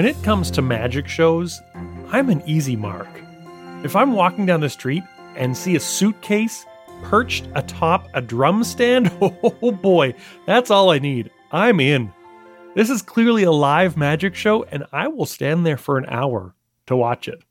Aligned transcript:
When 0.00 0.08
it 0.08 0.22
comes 0.22 0.50
to 0.52 0.62
magic 0.62 1.06
shows, 1.06 1.60
I'm 2.08 2.30
an 2.30 2.42
easy 2.46 2.74
mark. 2.74 3.06
If 3.84 3.94
I'm 3.94 4.14
walking 4.14 4.46
down 4.46 4.60
the 4.60 4.70
street 4.70 5.02
and 5.36 5.54
see 5.54 5.76
a 5.76 5.80
suitcase 5.80 6.64
perched 7.02 7.46
atop 7.54 8.08
a 8.14 8.22
drum 8.22 8.64
stand, 8.64 9.12
oh 9.20 9.72
boy, 9.72 10.14
that's 10.46 10.70
all 10.70 10.88
I 10.88 11.00
need. 11.00 11.30
I'm 11.52 11.80
in. 11.80 12.14
This 12.74 12.88
is 12.88 13.02
clearly 13.02 13.42
a 13.42 13.52
live 13.52 13.98
magic 13.98 14.34
show, 14.34 14.62
and 14.62 14.86
I 14.90 15.06
will 15.08 15.26
stand 15.26 15.66
there 15.66 15.76
for 15.76 15.98
an 15.98 16.06
hour 16.08 16.54
to 16.86 16.96
watch 16.96 17.28
it. 17.28 17.44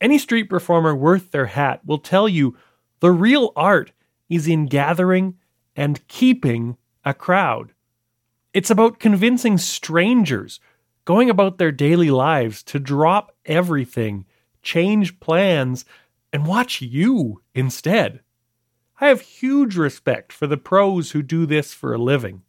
Any 0.00 0.16
street 0.16 0.48
performer 0.48 0.96
worth 0.96 1.30
their 1.30 1.44
hat 1.44 1.82
will 1.84 1.98
tell 1.98 2.26
you 2.26 2.56
the 3.00 3.10
real 3.10 3.52
art 3.54 3.92
is 4.30 4.48
in 4.48 4.64
gathering 4.64 5.34
and 5.76 6.08
keeping 6.08 6.78
a 7.04 7.12
crowd. 7.12 7.74
It's 8.54 8.70
about 8.70 8.98
convincing 8.98 9.58
strangers 9.58 10.58
going 11.04 11.30
about 11.30 11.58
their 11.58 11.72
daily 11.72 12.10
lives 12.10 12.62
to 12.64 12.78
drop 12.78 13.34
everything, 13.44 14.24
change 14.62 15.18
plans, 15.20 15.84
and 16.32 16.46
watch 16.46 16.80
you 16.80 17.42
instead. 17.54 18.20
I 19.00 19.08
have 19.08 19.20
huge 19.20 19.76
respect 19.76 20.32
for 20.32 20.46
the 20.46 20.56
pros 20.56 21.10
who 21.10 21.22
do 21.22 21.44
this 21.44 21.74
for 21.74 21.92
a 21.92 21.98
living. 21.98 22.42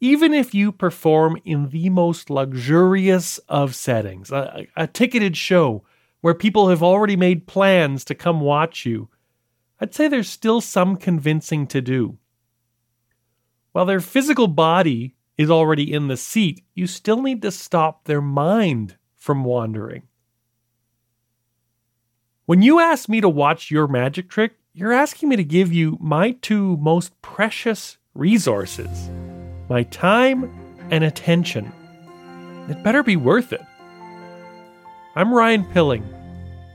Even 0.00 0.32
if 0.32 0.54
you 0.54 0.72
perform 0.72 1.38
in 1.44 1.68
the 1.68 1.90
most 1.90 2.30
luxurious 2.30 3.38
of 3.48 3.74
settings, 3.74 4.30
a, 4.30 4.66
a 4.76 4.86
ticketed 4.86 5.36
show 5.36 5.82
where 6.20 6.34
people 6.34 6.68
have 6.68 6.82
already 6.82 7.16
made 7.16 7.46
plans 7.46 8.04
to 8.04 8.14
come 8.14 8.40
watch 8.40 8.84
you, 8.84 9.08
I'd 9.80 9.94
say 9.94 10.08
there's 10.08 10.28
still 10.28 10.60
some 10.60 10.96
convincing 10.96 11.66
to 11.68 11.80
do. 11.80 12.18
While 13.72 13.86
their 13.86 14.00
physical 14.00 14.46
body 14.46 15.14
is 15.40 15.50
already 15.50 15.90
in 15.90 16.08
the 16.08 16.18
seat, 16.18 16.62
you 16.74 16.86
still 16.86 17.22
need 17.22 17.40
to 17.40 17.50
stop 17.50 18.04
their 18.04 18.20
mind 18.20 18.94
from 19.16 19.42
wandering. 19.42 20.02
When 22.44 22.60
you 22.60 22.78
ask 22.78 23.08
me 23.08 23.22
to 23.22 23.28
watch 23.30 23.70
your 23.70 23.88
magic 23.88 24.28
trick, 24.28 24.52
you're 24.74 24.92
asking 24.92 25.30
me 25.30 25.36
to 25.36 25.44
give 25.44 25.72
you 25.72 25.96
my 25.98 26.32
two 26.42 26.76
most 26.76 27.18
precious 27.22 27.96
resources 28.12 29.08
my 29.70 29.84
time 29.84 30.44
and 30.90 31.04
attention. 31.04 31.72
It 32.68 32.82
better 32.82 33.02
be 33.02 33.16
worth 33.16 33.54
it. 33.54 33.62
I'm 35.16 35.32
Ryan 35.32 35.64
Pilling. 35.64 36.04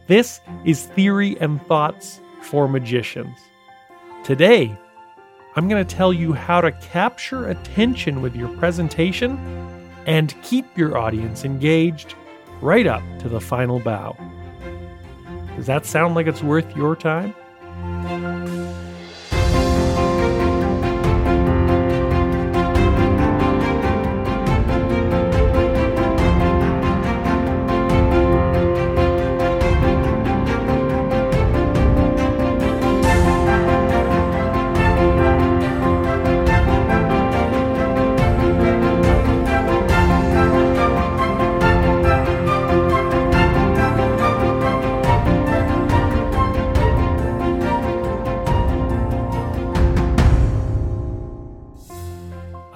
This 0.08 0.40
is 0.64 0.88
Theory 0.88 1.38
and 1.40 1.62
Thoughts 1.68 2.20
for 2.42 2.68
Magicians. 2.68 3.38
Today, 4.24 4.76
I'm 5.58 5.70
going 5.70 5.86
to 5.86 5.96
tell 5.96 6.12
you 6.12 6.34
how 6.34 6.60
to 6.60 6.72
capture 6.74 7.48
attention 7.48 8.22
with 8.22 8.36
your 8.36 8.50
presentation 8.58 9.38
and 10.06 10.36
keep 10.44 10.78
your 10.78 10.98
audience 10.98 11.46
engaged 11.46 12.16
right 12.62 12.86
up 12.86 13.02
to 13.20 13.30
the 13.30 13.40
final 13.40 13.80
bow. 13.80 14.18
Does 15.56 15.66
that 15.68 15.86
sound 15.86 16.14
like 16.14 16.28
it's 16.28 16.44
worth 16.44 16.76
your 16.76 16.94
time? 16.94 17.34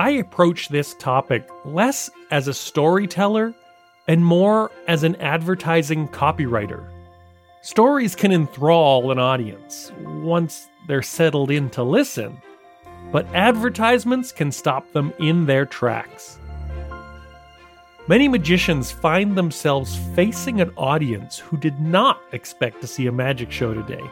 I 0.09 0.13
approach 0.13 0.69
this 0.69 0.95
topic 0.95 1.47
less 1.65 2.09
as 2.31 2.47
a 2.47 2.53
storyteller 2.53 3.53
and 4.07 4.25
more 4.25 4.71
as 4.87 5.03
an 5.03 5.15
advertising 5.17 6.07
copywriter. 6.07 6.83
Stories 7.61 8.15
can 8.15 8.31
enthrall 8.31 9.11
an 9.11 9.19
audience 9.19 9.91
once 10.03 10.67
they're 10.87 11.03
settled 11.03 11.51
in 11.51 11.69
to 11.69 11.83
listen, 11.83 12.41
but 13.11 13.27
advertisements 13.35 14.31
can 14.31 14.51
stop 14.51 14.91
them 14.93 15.13
in 15.19 15.45
their 15.45 15.67
tracks. 15.67 16.39
Many 18.07 18.27
magicians 18.27 18.89
find 18.89 19.37
themselves 19.37 19.95
facing 20.15 20.59
an 20.59 20.71
audience 20.75 21.37
who 21.37 21.55
did 21.55 21.79
not 21.79 22.19
expect 22.31 22.81
to 22.81 22.87
see 22.87 23.05
a 23.05 23.11
magic 23.11 23.51
show 23.51 23.75
today. 23.75 24.09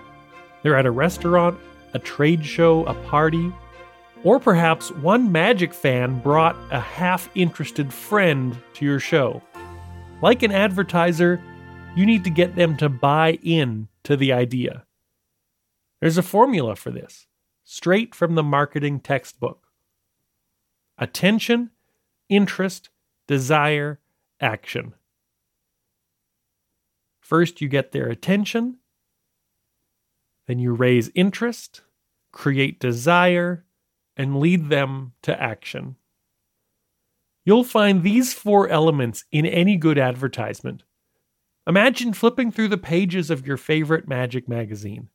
They're 0.61 0.77
at 0.77 0.85
a 0.85 0.91
restaurant, 0.91 1.57
a 1.95 1.99
trade 1.99 2.45
show, 2.45 2.85
a 2.85 2.93
party, 3.05 3.51
or 4.23 4.39
perhaps 4.39 4.91
one 4.91 5.31
Magic 5.31 5.73
fan 5.73 6.19
brought 6.19 6.55
a 6.71 6.79
half 6.79 7.29
interested 7.35 7.93
friend 7.93 8.57
to 8.73 8.85
your 8.85 8.99
show. 8.99 9.41
Like 10.21 10.43
an 10.43 10.51
advertiser, 10.51 11.41
you 11.95 12.05
need 12.05 12.23
to 12.23 12.29
get 12.29 12.55
them 12.55 12.77
to 12.77 12.89
buy 12.89 13.39
in 13.43 13.87
to 14.03 14.17
the 14.17 14.33
idea. 14.33 14.85
There's 16.01 16.17
a 16.17 16.23
formula 16.23 16.75
for 16.75 16.91
this, 16.91 17.27
straight 17.63 18.13
from 18.13 18.35
the 18.35 18.43
marketing 18.43 18.99
textbook 18.99 19.63
attention, 20.99 21.69
interest, 22.27 22.89
desire, 23.27 23.99
action. 24.41 24.93
First, 27.21 27.61
you 27.61 27.67
get 27.67 27.91
their 27.91 28.07
attention, 28.07 28.77
then 30.47 30.59
you 30.59 30.73
raise 30.73 31.11
interest, 31.13 31.81
create 32.31 32.79
desire, 32.79 33.65
and 34.17 34.39
lead 34.39 34.69
them 34.69 35.13
to 35.21 35.41
action. 35.41 35.95
You'll 37.45 37.63
find 37.63 38.03
these 38.03 38.33
four 38.33 38.67
elements 38.67 39.23
in 39.31 39.45
any 39.45 39.77
good 39.77 39.97
advertisement. 39.97 40.83
Imagine 41.65 42.11
flipping 42.11 42.51
through 42.51 42.67
the 42.69 42.77
pages 42.77 43.29
of 43.29 43.47
your 43.47 43.57
favorite 43.57 44.07
magic 44.07 44.49
magazine. 44.49 45.09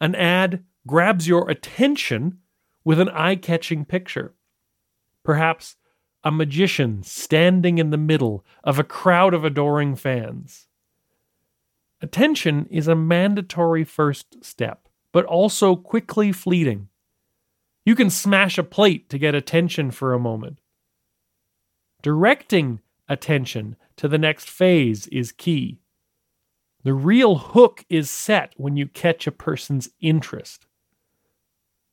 An 0.00 0.14
ad 0.14 0.64
grabs 0.86 1.26
your 1.26 1.48
attention 1.48 2.38
with 2.84 3.00
an 3.00 3.08
eye 3.08 3.36
catching 3.36 3.84
picture. 3.84 4.34
Perhaps 5.22 5.76
a 6.22 6.30
magician 6.30 7.02
standing 7.02 7.78
in 7.78 7.90
the 7.90 7.96
middle 7.96 8.44
of 8.64 8.78
a 8.78 8.84
crowd 8.84 9.32
of 9.32 9.44
adoring 9.44 9.96
fans. 9.96 10.66
Attention 12.02 12.66
is 12.70 12.88
a 12.88 12.94
mandatory 12.94 13.84
first 13.84 14.44
step, 14.44 14.88
but 15.12 15.24
also 15.24 15.76
quickly 15.76 16.32
fleeting. 16.32 16.88
You 17.86 17.94
can 17.94 18.10
smash 18.10 18.58
a 18.58 18.64
plate 18.64 19.08
to 19.10 19.18
get 19.18 19.36
attention 19.36 19.92
for 19.92 20.12
a 20.12 20.18
moment. 20.18 20.58
Directing 22.02 22.80
attention 23.08 23.76
to 23.96 24.08
the 24.08 24.18
next 24.18 24.50
phase 24.50 25.06
is 25.06 25.30
key. 25.30 25.78
The 26.82 26.92
real 26.92 27.36
hook 27.36 27.84
is 27.88 28.10
set 28.10 28.52
when 28.56 28.76
you 28.76 28.88
catch 28.88 29.28
a 29.28 29.32
person's 29.32 29.88
interest. 30.00 30.66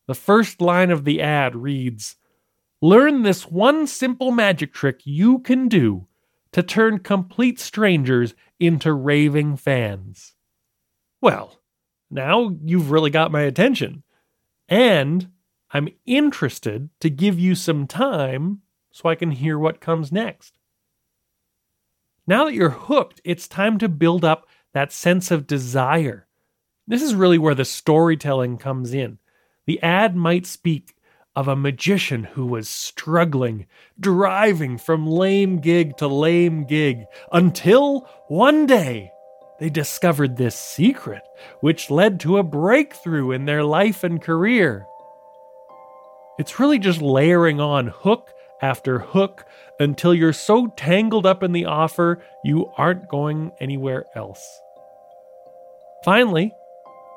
The 0.07 0.15
first 0.15 0.61
line 0.61 0.89
of 0.89 1.05
the 1.05 1.21
ad 1.21 1.55
reads 1.55 2.15
Learn 2.81 3.21
this 3.21 3.47
one 3.47 3.85
simple 3.85 4.31
magic 4.31 4.73
trick 4.73 5.01
you 5.05 5.39
can 5.39 5.67
do 5.67 6.07
to 6.51 6.63
turn 6.63 6.99
complete 6.99 7.59
strangers 7.59 8.33
into 8.59 8.93
raving 8.93 9.57
fans. 9.57 10.33
Well, 11.21 11.59
now 12.09 12.57
you've 12.63 12.91
really 12.91 13.09
got 13.11 13.31
my 13.31 13.41
attention. 13.41 14.03
And 14.67 15.29
I'm 15.73 15.89
interested 16.05 16.89
to 16.99 17.09
give 17.09 17.39
you 17.39 17.55
some 17.55 17.87
time 17.87 18.61
so 18.91 19.09
I 19.09 19.15
can 19.15 19.31
hear 19.31 19.57
what 19.57 19.81
comes 19.81 20.11
next. 20.11 20.59
Now 22.27 22.45
that 22.45 22.53
you're 22.53 22.69
hooked, 22.69 23.19
it's 23.23 23.47
time 23.47 23.79
to 23.79 23.89
build 23.89 24.23
up 24.23 24.47
that 24.73 24.91
sense 24.91 25.31
of 25.31 25.47
desire. 25.47 26.27
This 26.87 27.01
is 27.01 27.15
really 27.15 27.39
where 27.39 27.55
the 27.55 27.65
storytelling 27.65 28.59
comes 28.59 28.93
in. 28.93 29.17
The 29.65 29.81
ad 29.81 30.15
might 30.15 30.45
speak 30.45 30.95
of 31.35 31.47
a 31.47 31.55
magician 31.55 32.23
who 32.23 32.45
was 32.45 32.69
struggling, 32.69 33.65
driving 33.99 34.77
from 34.77 35.07
lame 35.07 35.57
gig 35.59 35.97
to 35.97 36.07
lame 36.07 36.65
gig, 36.65 37.05
until 37.31 38.07
one 38.27 38.67
day 38.67 39.11
they 39.59 39.71
discovered 39.71 40.37
this 40.37 40.55
secret, 40.55 41.23
which 41.61 41.89
led 41.89 42.19
to 42.19 42.37
a 42.37 42.43
breakthrough 42.43 43.31
in 43.31 43.45
their 43.45 43.63
life 43.63 44.03
and 44.03 44.21
career. 44.21 44.85
It's 46.39 46.59
really 46.59 46.79
just 46.79 47.01
layering 47.01 47.59
on 47.59 47.87
hook 47.87 48.33
after 48.61 48.99
hook 48.99 49.45
until 49.79 50.13
you're 50.13 50.33
so 50.33 50.67
tangled 50.67 51.25
up 51.25 51.43
in 51.43 51.51
the 51.51 51.65
offer 51.65 52.23
you 52.43 52.71
aren't 52.77 53.09
going 53.09 53.51
anywhere 53.59 54.05
else. 54.15 54.61
Finally, 56.03 56.53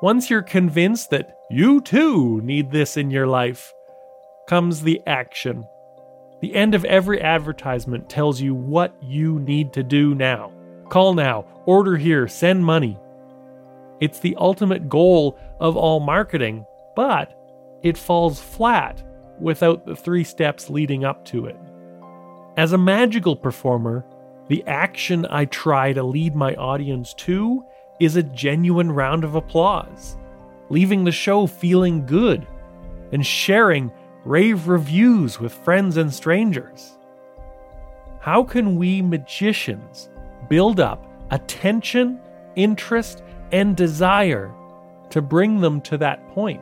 once 0.01 0.29
you're 0.29 0.41
convinced 0.41 1.09
that 1.09 1.37
you 1.49 1.81
too 1.81 2.41
need 2.41 2.71
this 2.71 2.97
in 2.97 3.09
your 3.09 3.25
life, 3.25 3.73
comes 4.47 4.81
the 4.81 5.01
action. 5.07 5.67
The 6.41 6.53
end 6.53 6.75
of 6.75 6.85
every 6.85 7.21
advertisement 7.21 8.09
tells 8.09 8.39
you 8.39 8.53
what 8.53 8.93
you 9.01 9.39
need 9.39 9.73
to 9.73 9.83
do 9.83 10.13
now. 10.13 10.51
Call 10.89 11.13
now, 11.15 11.45
order 11.65 11.97
here, 11.97 12.27
send 12.27 12.63
money. 12.63 12.99
It's 13.99 14.19
the 14.19 14.35
ultimate 14.37 14.87
goal 14.87 15.39
of 15.59 15.75
all 15.75 15.99
marketing, 15.99 16.65
but 16.95 17.33
it 17.81 17.97
falls 17.97 18.39
flat 18.39 19.01
without 19.39 19.85
the 19.85 19.95
three 19.95 20.23
steps 20.23 20.69
leading 20.69 21.05
up 21.05 21.25
to 21.25 21.45
it. 21.45 21.57
As 22.57 22.73
a 22.73 22.77
magical 22.77 23.35
performer, 23.35 24.05
the 24.47 24.63
action 24.65 25.27
I 25.29 25.45
try 25.45 25.93
to 25.93 26.03
lead 26.03 26.35
my 26.35 26.55
audience 26.55 27.13
to 27.15 27.63
is 27.99 28.15
a 28.15 28.23
genuine 28.23 28.91
round 28.91 29.23
of 29.23 29.35
applause, 29.35 30.17
leaving 30.69 31.03
the 31.03 31.11
show 31.11 31.47
feeling 31.47 32.05
good 32.05 32.47
and 33.11 33.25
sharing 33.25 33.91
rave 34.25 34.67
reviews 34.67 35.39
with 35.39 35.53
friends 35.53 35.97
and 35.97 36.13
strangers. 36.13 36.97
How 38.19 38.43
can 38.43 38.75
we 38.75 39.01
magicians 39.01 40.09
build 40.49 40.79
up 40.79 41.05
attention, 41.31 42.19
interest, 42.55 43.23
and 43.51 43.75
desire 43.75 44.53
to 45.09 45.21
bring 45.21 45.61
them 45.61 45.79
to 45.81 45.97
that 45.99 46.27
point? 46.29 46.61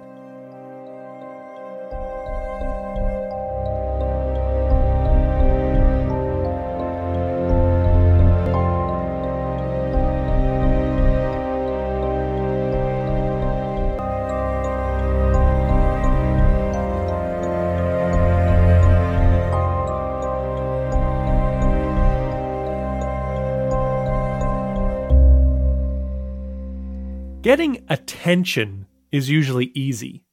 Getting 27.46 27.86
attention 27.90 28.88
is 29.12 29.30
usually 29.30 29.70
easy. 29.76 30.24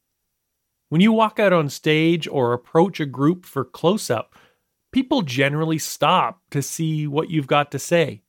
When 0.88 1.02
you 1.02 1.12
walk 1.12 1.38
out 1.38 1.52
on 1.52 1.68
stage 1.68 2.26
or 2.26 2.54
approach 2.54 3.00
a 3.00 3.04
group 3.04 3.44
for 3.44 3.66
close 3.66 4.08
up, 4.08 4.34
people 4.92 5.20
generally 5.20 5.76
stop 5.76 6.40
to 6.52 6.62
see 6.62 7.06
what 7.06 7.28
you've 7.28 7.46
got 7.46 7.70
to 7.72 7.78
say. 7.78 8.22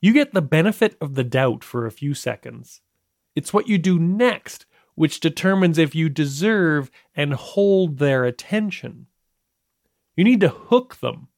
You 0.00 0.12
get 0.12 0.34
the 0.34 0.42
benefit 0.42 0.96
of 1.00 1.14
the 1.14 1.22
doubt 1.22 1.62
for 1.62 1.86
a 1.86 1.92
few 1.92 2.12
seconds. 2.12 2.80
It's 3.36 3.52
what 3.52 3.68
you 3.68 3.78
do 3.78 4.00
next 4.00 4.66
which 4.96 5.20
determines 5.20 5.78
if 5.78 5.94
you 5.94 6.08
deserve 6.08 6.90
and 7.14 7.32
hold 7.34 7.98
their 7.98 8.24
attention. 8.24 9.06
You 10.16 10.24
need 10.24 10.40
to 10.40 10.48
hook 10.48 10.96
them. 10.96 11.28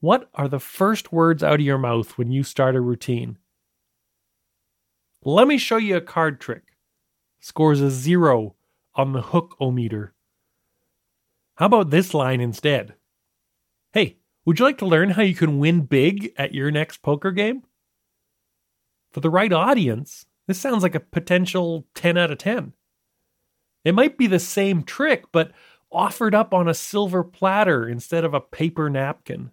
What 0.00 0.30
are 0.32 0.48
the 0.48 0.60
first 0.60 1.12
words 1.12 1.42
out 1.42 1.60
of 1.60 1.66
your 1.66 1.76
mouth 1.76 2.16
when 2.16 2.32
you 2.32 2.42
start 2.42 2.74
a 2.74 2.80
routine? 2.80 3.36
Let 5.24 5.48
me 5.48 5.58
show 5.58 5.76
you 5.76 5.96
a 5.96 6.00
card 6.00 6.40
trick. 6.40 6.62
Scores 7.40 7.80
a 7.80 7.90
zero 7.90 8.54
on 8.94 9.12
the 9.12 9.22
hook 9.22 9.56
o 9.60 9.70
meter. 9.70 10.14
How 11.56 11.66
about 11.66 11.90
this 11.90 12.14
line 12.14 12.40
instead? 12.40 12.94
Hey, 13.92 14.18
would 14.44 14.58
you 14.58 14.64
like 14.64 14.78
to 14.78 14.86
learn 14.86 15.10
how 15.10 15.22
you 15.22 15.34
can 15.34 15.58
win 15.58 15.82
big 15.82 16.32
at 16.36 16.54
your 16.54 16.70
next 16.70 17.02
poker 17.02 17.32
game? 17.32 17.62
For 19.10 19.20
the 19.20 19.30
right 19.30 19.52
audience, 19.52 20.26
this 20.46 20.58
sounds 20.58 20.82
like 20.82 20.94
a 20.94 21.00
potential 21.00 21.86
10 21.94 22.18
out 22.18 22.30
of 22.30 22.38
10. 22.38 22.74
It 23.84 23.94
might 23.94 24.18
be 24.18 24.26
the 24.26 24.38
same 24.38 24.82
trick, 24.82 25.24
but 25.32 25.52
offered 25.90 26.34
up 26.34 26.52
on 26.52 26.68
a 26.68 26.74
silver 26.74 27.24
platter 27.24 27.88
instead 27.88 28.24
of 28.24 28.34
a 28.34 28.40
paper 28.40 28.90
napkin. 28.90 29.50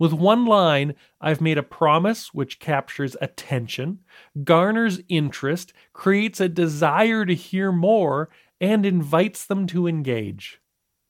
With 0.00 0.14
one 0.14 0.46
line, 0.46 0.94
I've 1.20 1.42
made 1.42 1.58
a 1.58 1.62
promise 1.62 2.32
which 2.32 2.58
captures 2.58 3.18
attention, 3.20 3.98
garners 4.42 5.00
interest, 5.10 5.74
creates 5.92 6.40
a 6.40 6.48
desire 6.48 7.26
to 7.26 7.34
hear 7.34 7.70
more, 7.70 8.30
and 8.62 8.86
invites 8.86 9.44
them 9.44 9.66
to 9.66 9.86
engage. 9.86 10.58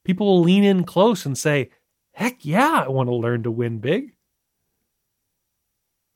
People 0.05 0.27
will 0.27 0.43
lean 0.43 0.65
in 0.65 0.83
close 0.83 1.25
and 1.25 1.39
say, 1.39 1.71
Heck 2.15 2.45
yeah, 2.45 2.83
I 2.85 2.89
want 2.89 3.09
to 3.09 3.15
learn 3.15 3.45
to 3.45 3.51
win 3.53 3.79
big. 3.79 4.17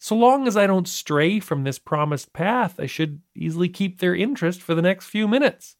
So 0.01 0.17
long 0.17 0.49
as 0.49 0.57
I 0.57 0.67
don't 0.67 0.89
stray 0.89 1.39
from 1.39 1.63
this 1.63 1.79
promised 1.79 2.33
path, 2.33 2.81
I 2.81 2.87
should 2.87 3.23
easily 3.37 3.69
keep 3.69 4.01
their 4.01 4.17
interest 4.17 4.61
for 4.61 4.75
the 4.75 4.83
next 4.83 5.07
few 5.07 5.29
minutes. 5.29 5.77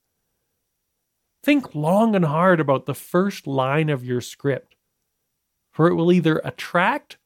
Think 1.43 1.75
long 1.75 2.15
and 2.15 2.25
hard 2.25 2.61
about 2.61 2.87
the 2.87 2.95
first 2.95 3.49
line 3.49 3.91
of 3.91 4.05
your 4.05 4.21
script 4.21 4.74
for 5.75 5.89
it 5.89 5.95
will 5.95 6.13
either 6.13 6.41
attract 6.45 7.19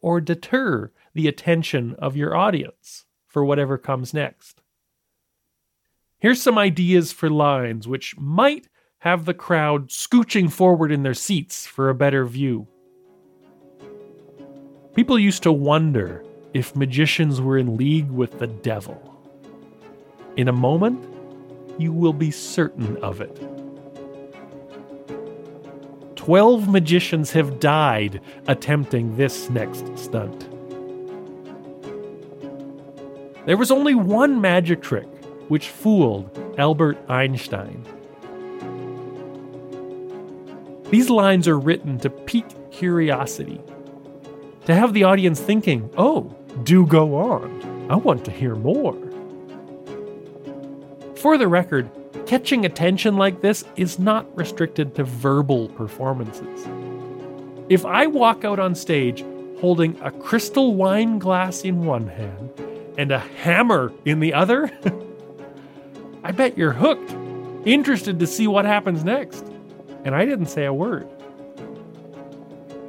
or 0.00 0.20
deter 0.20 0.92
the 1.14 1.26
attention 1.26 1.96
of 1.98 2.16
your 2.16 2.34
audience 2.34 3.04
for 3.26 3.44
whatever 3.44 3.76
comes 3.76 4.14
next. 4.14 4.62
Here's 6.20 6.40
some 6.40 6.56
ideas 6.56 7.10
for 7.10 7.28
lines 7.28 7.88
which 7.88 8.16
might 8.16 8.68
have 9.00 9.24
the 9.24 9.34
crowd 9.34 9.88
scooching 9.88 10.50
forward 10.50 10.92
in 10.92 11.02
their 11.02 11.12
seats 11.12 11.66
for 11.66 11.88
a 11.88 11.94
better 11.94 12.24
view. 12.24 12.68
People 14.94 15.18
used 15.18 15.42
to 15.42 15.52
wonder 15.52 16.24
if 16.54 16.76
magicians 16.76 17.40
were 17.40 17.58
in 17.58 17.76
league 17.76 18.10
with 18.10 18.38
the 18.38 18.46
devil. 18.46 18.96
In 20.36 20.46
a 20.46 20.52
moment, 20.52 21.04
you 21.78 21.92
will 21.92 22.12
be 22.12 22.30
certain 22.30 22.96
of 22.98 23.20
it. 23.20 23.57
12 26.28 26.68
magicians 26.68 27.32
have 27.32 27.58
died 27.58 28.20
attempting 28.48 29.16
this 29.16 29.48
next 29.48 29.96
stunt. 29.96 30.40
There 33.46 33.56
was 33.56 33.70
only 33.70 33.94
one 33.94 34.38
magic 34.38 34.82
trick 34.82 35.06
which 35.48 35.70
fooled 35.70 36.28
Albert 36.58 36.98
Einstein. 37.08 37.82
These 40.90 41.08
lines 41.08 41.48
are 41.48 41.58
written 41.58 41.96
to 42.00 42.10
pique 42.10 42.70
curiosity, 42.70 43.62
to 44.66 44.74
have 44.74 44.92
the 44.92 45.04
audience 45.04 45.40
thinking, 45.40 45.88
oh, 45.96 46.36
do 46.62 46.84
go 46.84 47.16
on. 47.16 47.88
I 47.90 47.96
want 47.96 48.26
to 48.26 48.30
hear 48.30 48.54
more. 48.54 48.92
For 51.16 51.38
the 51.38 51.48
record, 51.48 51.90
Catching 52.28 52.66
attention 52.66 53.16
like 53.16 53.40
this 53.40 53.64
is 53.76 53.98
not 53.98 54.36
restricted 54.36 54.94
to 54.96 55.04
verbal 55.04 55.70
performances. 55.70 56.68
If 57.70 57.86
I 57.86 58.06
walk 58.06 58.44
out 58.44 58.58
on 58.58 58.74
stage 58.74 59.24
holding 59.62 59.98
a 60.02 60.10
crystal 60.10 60.74
wine 60.74 61.18
glass 61.18 61.62
in 61.62 61.86
one 61.86 62.06
hand 62.06 62.50
and 62.98 63.12
a 63.12 63.18
hammer 63.18 63.94
in 64.04 64.20
the 64.20 64.34
other, 64.34 64.70
I 66.22 66.32
bet 66.32 66.58
you're 66.58 66.72
hooked, 66.72 67.16
interested 67.66 68.20
to 68.20 68.26
see 68.26 68.46
what 68.46 68.66
happens 68.66 69.04
next. 69.04 69.46
And 70.04 70.14
I 70.14 70.26
didn't 70.26 70.48
say 70.48 70.66
a 70.66 70.72
word. 70.74 71.08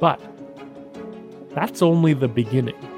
But 0.00 0.20
that's 1.54 1.80
only 1.80 2.12
the 2.12 2.28
beginning. 2.28 2.89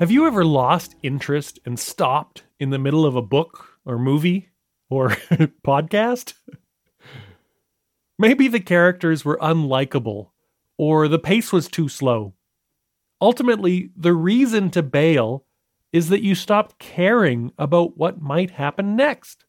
Have 0.00 0.10
you 0.10 0.26
ever 0.26 0.46
lost 0.46 0.96
interest 1.02 1.58
and 1.66 1.78
stopped 1.78 2.44
in 2.58 2.70
the 2.70 2.78
middle 2.78 3.04
of 3.04 3.16
a 3.16 3.20
book 3.20 3.76
or 3.84 3.98
movie 3.98 4.48
or 4.88 5.10
podcast? 5.66 6.32
Maybe 8.18 8.48
the 8.48 8.60
characters 8.60 9.26
were 9.26 9.36
unlikable 9.42 10.30
or 10.78 11.06
the 11.06 11.18
pace 11.18 11.52
was 11.52 11.68
too 11.68 11.90
slow. 11.90 12.32
Ultimately, 13.20 13.90
the 13.94 14.14
reason 14.14 14.70
to 14.70 14.82
bail 14.82 15.44
is 15.92 16.08
that 16.08 16.22
you 16.22 16.34
stopped 16.34 16.78
caring 16.78 17.52
about 17.58 17.98
what 17.98 18.22
might 18.22 18.52
happen 18.52 18.96
next. 18.96 19.44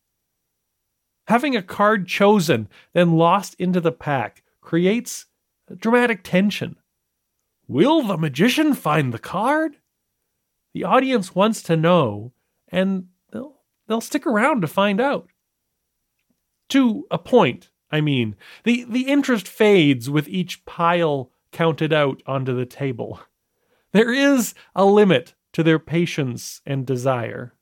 Having 1.29 1.55
a 1.55 1.63
card 1.63 2.07
chosen, 2.07 2.67
then 2.91 3.13
lost 3.13 3.55
into 3.57 3.79
the 3.79 3.93
pack, 3.93 4.43
creates 4.59 5.27
dramatic 5.77 6.25
tension. 6.25 6.75
Will 7.69 8.01
the 8.01 8.17
magician 8.17 8.73
find 8.73 9.13
the 9.13 9.17
card? 9.17 9.77
The 10.73 10.83
audience 10.83 11.35
wants 11.35 11.61
to 11.63 11.75
know, 11.75 12.33
and 12.69 13.07
they'll, 13.31 13.55
they'll 13.87 14.01
stick 14.01 14.25
around 14.25 14.61
to 14.61 14.67
find 14.67 15.01
out. 15.01 15.27
To 16.69 17.05
a 17.11 17.17
point, 17.17 17.69
I 17.91 18.01
mean. 18.01 18.35
The, 18.63 18.85
the 18.87 19.07
interest 19.07 19.47
fades 19.47 20.09
with 20.09 20.29
each 20.29 20.65
pile 20.65 21.31
counted 21.51 21.91
out 21.91 22.21
onto 22.25 22.55
the 22.55 22.65
table. 22.65 23.19
There 23.91 24.13
is 24.13 24.53
a 24.73 24.85
limit 24.85 25.35
to 25.51 25.63
their 25.63 25.79
patience 25.79 26.61
and 26.65 26.85
desire. 26.85 27.53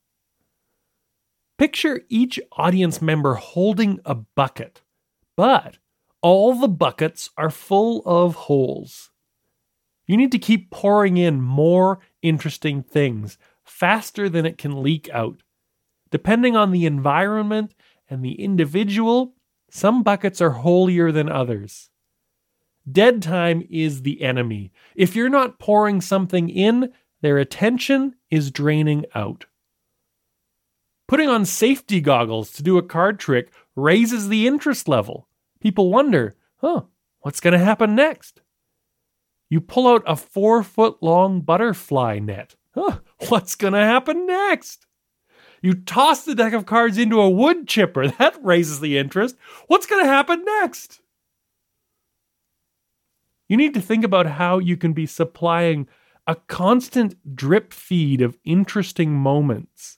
Picture 1.58 2.01
each 2.08 2.39
audience 2.51 3.01
member 3.01 3.34
holding 3.34 4.00
a 4.06 4.13
bucket, 4.13 4.82
but 5.36 5.80
all 6.22 6.54
the 6.54 6.68
buckets 6.68 7.32
are 7.36 7.50
full 7.50 8.04
of 8.06 8.36
holes. 8.36 9.10
You 10.10 10.18
need 10.18 10.32
to 10.32 10.39
keep 10.39 10.72
pouring 10.72 11.18
in 11.18 11.39
more 11.39 12.00
interesting 12.24 12.82
things 12.82 13.38
faster 13.63 14.28
than 14.28 14.44
it 14.44 14.58
can 14.58 14.82
leak 14.82 15.08
out. 15.13 15.44
Depending 16.10 16.56
on 16.56 16.72
the 16.72 16.88
environment 16.88 17.75
and 18.10 18.25
the 18.25 18.42
individual, 18.42 19.36
some 19.70 20.01
buckets 20.01 20.42
are 20.42 20.50
holier 20.50 21.12
than 21.12 21.30
others. 21.30 21.92
Dead 22.92 23.22
time 23.22 23.62
is 23.70 24.01
the 24.01 24.24
enemy. 24.24 24.72
If 24.96 25.16
you're 25.16 25.30
not 25.30 25.60
pouring 25.60 26.01
something 26.01 26.50
in, 26.50 26.92
their 27.22 27.38
attention 27.38 28.16
is 28.32 28.50
draining 28.50 29.06
out. 29.13 29.46
Putting 31.08 31.30
on 31.30 31.46
safety 31.46 32.01
goggles 32.01 32.51
to 32.54 32.63
do 32.63 32.80
a 32.80 32.84
card 32.84 33.20
trick 33.20 33.51
raises 33.75 34.28
the 34.28 34.48
interest 34.48 34.88
level. 34.88 35.28
People 35.60 35.92
wonder, 35.92 36.36
huh, 36.56 36.82
what's 37.20 37.39
going 37.39 37.54
to 37.54 37.63
happen 37.63 37.94
next? 37.94 38.42
You 39.50 39.62
pull 39.62 39.88
out 39.88 40.03
a 40.06 40.15
four 40.15 40.63
foot 40.63 40.98
long 41.01 41.41
butterfly 41.41 42.20
net. 42.20 42.56
Huh, 42.75 43.00
what's 43.29 43.56
going 43.56 43.74
to 43.74 43.79
happen 43.79 44.25
next? 44.27 44.86
You 45.62 45.74
toss 45.74 46.24
the 46.24 46.36
deck 46.36 46.53
of 46.53 46.65
cards 46.65 46.98
into 46.98 47.20
a 47.20 47.29
wood 47.29 47.68
chipper. 47.68 48.08
That 48.20 48.38
raises 48.44 48.79
the 48.79 48.98
interest. 48.98 49.36
What's 49.68 49.86
going 49.86 50.03
to 50.03 50.10
happen 50.10 50.46
next? 50.46 51.01
You 53.48 53.58
need 53.58 53.74
to 53.74 53.82
think 53.82 54.03
about 54.03 54.27
how 54.27 54.60
you 54.60 54.77
can 54.77 54.94
be 54.94 55.08
supplying 55.08 55.88
a 56.27 56.36
constant 56.36 57.36
drip 57.36 57.74
feed 57.74 58.22
of 58.22 58.38
interesting 58.46 59.13
moments. 59.13 59.98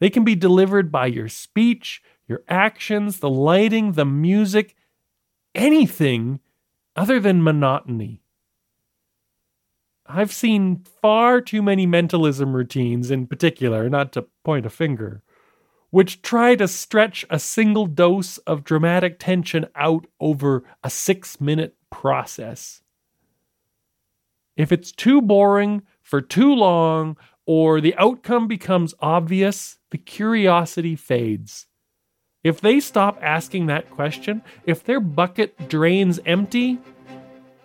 They 0.00 0.10
can 0.10 0.24
be 0.24 0.34
delivered 0.34 0.90
by 0.90 1.06
your 1.06 1.28
speech, 1.28 2.02
your 2.26 2.42
actions, 2.48 3.20
the 3.20 3.30
lighting, 3.30 3.92
the 3.92 4.04
music, 4.04 4.74
anything 5.54 6.40
other 6.96 7.20
than 7.20 7.42
monotony. 7.42 8.22
I've 10.10 10.32
seen 10.32 10.84
far 11.02 11.42
too 11.42 11.62
many 11.62 11.84
mentalism 11.84 12.56
routines, 12.56 13.10
in 13.10 13.26
particular, 13.26 13.90
not 13.90 14.12
to 14.12 14.26
point 14.42 14.64
a 14.64 14.70
finger, 14.70 15.22
which 15.90 16.22
try 16.22 16.54
to 16.54 16.66
stretch 16.66 17.26
a 17.28 17.38
single 17.38 17.84
dose 17.84 18.38
of 18.38 18.64
dramatic 18.64 19.18
tension 19.18 19.66
out 19.76 20.06
over 20.18 20.64
a 20.82 20.88
six 20.88 21.42
minute 21.42 21.76
process. 21.90 22.80
If 24.56 24.72
it's 24.72 24.92
too 24.92 25.20
boring 25.20 25.82
for 26.02 26.22
too 26.22 26.54
long, 26.54 27.18
or 27.44 27.80
the 27.80 27.94
outcome 27.96 28.48
becomes 28.48 28.94
obvious, 29.00 29.78
the 29.90 29.98
curiosity 29.98 30.96
fades. 30.96 31.66
If 32.42 32.62
they 32.62 32.80
stop 32.80 33.18
asking 33.22 33.66
that 33.66 33.90
question, 33.90 34.42
if 34.64 34.84
their 34.84 35.00
bucket 35.00 35.68
drains 35.68 36.18
empty, 36.24 36.78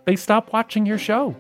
they 0.06 0.18
stop 0.18 0.52
watching 0.52 0.86
your 0.86 0.98
show. 0.98 1.36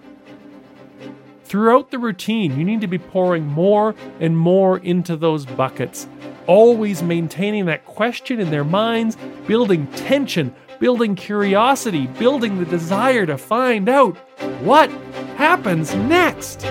Throughout 1.43 1.91
the 1.91 1.99
routine, 1.99 2.57
you 2.57 2.63
need 2.63 2.81
to 2.81 2.87
be 2.87 2.97
pouring 2.97 3.45
more 3.45 3.93
and 4.19 4.37
more 4.37 4.77
into 4.79 5.15
those 5.15 5.45
buckets, 5.45 6.07
always 6.47 7.03
maintaining 7.03 7.65
that 7.65 7.85
question 7.85 8.39
in 8.39 8.49
their 8.49 8.63
minds, 8.63 9.17
building 9.45 9.87
tension, 9.87 10.55
building 10.79 11.15
curiosity, 11.15 12.07
building 12.07 12.59
the 12.59 12.65
desire 12.65 13.25
to 13.25 13.37
find 13.37 13.89
out 13.89 14.17
what 14.61 14.89
happens 15.35 15.93
next. 15.95 16.65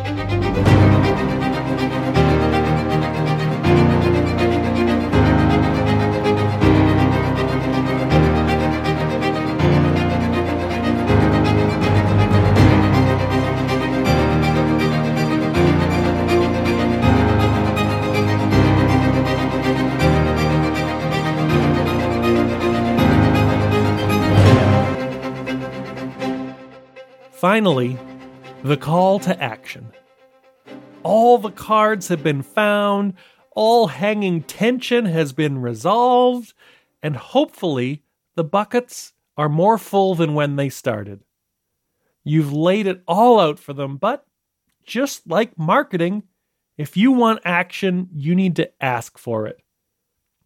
Finally, 27.52 27.98
the 28.64 28.78
call 28.78 29.18
to 29.18 29.38
action. 29.38 29.92
All 31.02 31.36
the 31.36 31.50
cards 31.50 32.08
have 32.08 32.22
been 32.22 32.40
found, 32.40 33.12
all 33.50 33.88
hanging 33.88 34.42
tension 34.44 35.04
has 35.04 35.34
been 35.34 35.60
resolved, 35.60 36.54
and 37.02 37.14
hopefully 37.14 38.04
the 38.36 38.42
buckets 38.42 39.12
are 39.36 39.50
more 39.50 39.76
full 39.76 40.14
than 40.14 40.32
when 40.32 40.56
they 40.56 40.70
started. 40.70 41.24
You've 42.24 42.54
laid 42.54 42.86
it 42.86 43.02
all 43.06 43.38
out 43.38 43.58
for 43.58 43.74
them, 43.74 43.98
but 43.98 44.24
just 44.82 45.26
like 45.26 45.58
marketing, 45.58 46.22
if 46.78 46.96
you 46.96 47.12
want 47.12 47.40
action, 47.44 48.08
you 48.14 48.34
need 48.34 48.56
to 48.56 48.70
ask 48.82 49.18
for 49.18 49.46
it. 49.46 49.60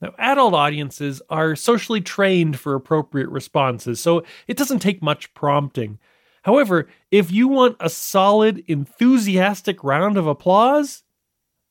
Now, 0.00 0.12
adult 0.18 0.54
audiences 0.54 1.22
are 1.30 1.54
socially 1.54 2.00
trained 2.00 2.58
for 2.58 2.74
appropriate 2.74 3.28
responses, 3.28 4.00
so 4.00 4.24
it 4.48 4.56
doesn't 4.56 4.80
take 4.80 5.00
much 5.00 5.32
prompting. 5.34 6.00
However, 6.46 6.86
if 7.10 7.32
you 7.32 7.48
want 7.48 7.76
a 7.80 7.90
solid, 7.90 8.62
enthusiastic 8.68 9.82
round 9.82 10.16
of 10.16 10.28
applause, 10.28 11.02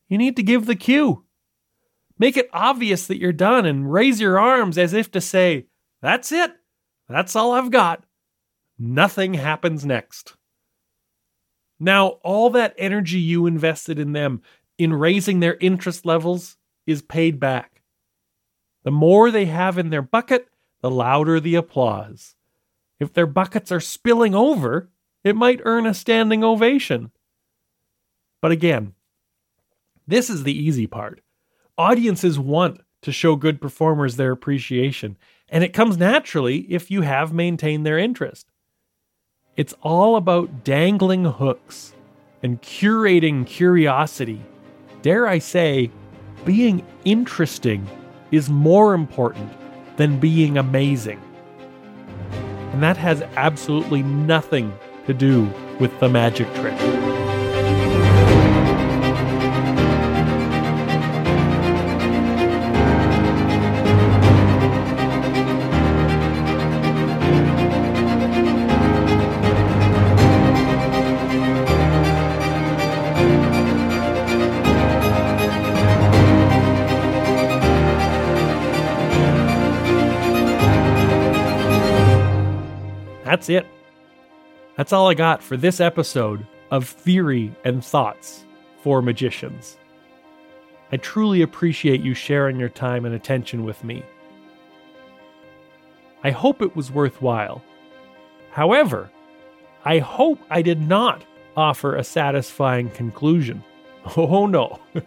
you 0.10 0.18
need 0.18 0.36
to 0.36 0.44
give 0.44 0.66
the 0.66 0.76
cue. 0.76 1.24
Make 2.20 2.36
it 2.36 2.50
obvious 2.52 3.08
that 3.08 3.18
you're 3.18 3.32
done 3.32 3.66
and 3.66 3.92
raise 3.92 4.20
your 4.20 4.38
arms 4.38 4.78
as 4.78 4.92
if 4.92 5.10
to 5.12 5.22
say, 5.22 5.68
That's 6.02 6.30
it. 6.34 6.52
That's 7.08 7.38
all 7.38 7.54
I've 7.54 7.72
got. 7.72 8.04
Nothing 8.78 9.36
happens 9.36 9.86
next. 9.86 10.36
Now, 11.80 12.20
all 12.22 12.50
that 12.50 12.76
energy 12.78 13.20
you 13.20 13.46
invested 13.46 13.98
in 13.98 14.12
them 14.12 14.42
in 14.78 14.92
raising 14.92 15.40
their 15.40 15.56
interest 15.62 16.06
levels 16.06 16.58
is 16.86 17.02
paid 17.02 17.40
back. 17.40 17.82
The 18.84 18.92
more 18.92 19.32
they 19.32 19.46
have 19.46 19.78
in 19.78 19.90
their 19.90 20.02
bucket, 20.02 20.50
the 20.82 20.92
louder 20.92 21.40
the 21.40 21.56
applause. 21.56 22.36
If 23.00 23.14
their 23.14 23.26
buckets 23.26 23.72
are 23.72 23.80
spilling 23.80 24.34
over, 24.34 24.90
it 25.24 25.36
might 25.36 25.62
earn 25.66 25.86
a 25.86 25.94
standing 25.94 26.44
ovation. 26.44 27.12
But 28.42 28.52
again, 28.52 28.94
this 30.08 30.30
is 30.30 30.44
the 30.44 30.58
easy 30.58 30.88
part. 30.88 31.22
Audiences 31.78 32.38
want 32.40 32.82
to 33.02 33.12
show 33.12 33.36
good 33.36 33.60
performers 33.60 34.16
their 34.16 34.32
appreciation, 34.32 35.18
and 35.50 35.64
it 35.64 35.74
comes 35.74 35.98
naturally 35.98 36.60
if 36.70 36.90
you 36.90 37.02
have 37.02 37.34
maintained 37.34 37.86
their 37.86 37.98
interest. 37.98 38.52
It's 39.58 39.74
all 39.82 40.16
about 40.16 40.64
dangling 40.64 41.26
hooks 41.26 41.94
and 42.44 42.62
curating 42.62 43.46
curiosity. 43.46 44.42
Dare 45.02 45.28
I 45.28 45.40
say, 45.40 45.92
being 46.46 46.86
interesting 47.04 47.88
is 48.32 48.50
more 48.50 48.94
important 48.94 49.52
than 49.98 50.20
being 50.20 50.58
amazing. 50.58 51.22
And 52.76 52.84
that 52.84 52.98
has 52.98 53.22
absolutely 53.38 54.04
nothing 54.04 54.78
to 55.06 55.14
do 55.14 55.50
with 55.80 55.98
the 56.02 56.10
magic 56.10 56.54
trick. 56.56 57.05
that's 83.46 83.64
it. 83.64 83.72
That's 84.76 84.92
all 84.92 85.08
I 85.08 85.14
got 85.14 85.44
for 85.44 85.56
this 85.56 85.80
episode 85.80 86.46
of 86.72 86.88
Theory 86.90 87.54
and 87.64 87.84
Thoughts 87.86 88.44
for 88.82 89.04
Magicians. 89.04 89.78
I 90.92 90.98
truly 90.98 91.44
appreciate 91.44 92.02
you 92.02 92.16
sharing 92.16 92.60
your 92.60 92.70
time 92.70 93.06
and 93.06 93.14
attention 93.14 93.64
with 93.64 93.84
me. 93.84 94.04
I 96.24 96.32
hope 96.32 96.62
it 96.64 96.76
was 96.76 96.92
worthwhile. 96.92 97.64
However, 98.52 99.12
I 99.84 100.00
hope 100.00 100.40
I 100.50 100.64
did 100.64 100.82
not 100.82 101.24
offer 101.56 101.96
a 101.96 102.04
satisfying 102.04 102.90
conclusion. 102.90 103.64
Oh 104.18 104.46
no. 104.46 104.80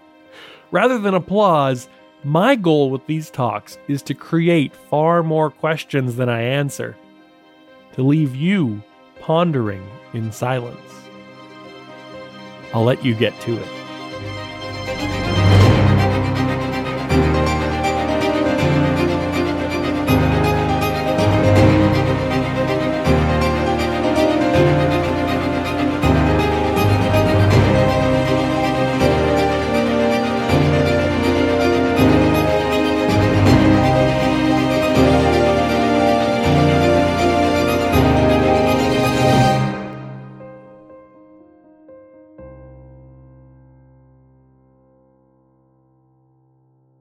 Rather 0.73 0.99
than 0.99 1.15
applause, 1.15 1.89
my 2.25 2.57
goal 2.57 2.91
with 2.91 3.07
these 3.07 3.31
talks 3.31 3.79
is 3.87 4.03
to 4.03 4.15
create 4.15 4.75
far 4.75 5.23
more 5.23 5.51
questions 5.51 6.17
than 6.17 6.29
I 6.29 6.43
answer 6.43 6.97
to 7.99 8.05
leave 8.05 8.37
you 8.37 8.81
pondering 9.21 9.85
in 10.13 10.31
silence. 10.31 10.79
I'll 12.73 12.85
let 12.85 13.05
you 13.05 13.13
get 13.13 13.39
to 13.41 13.57
it. 13.57 13.78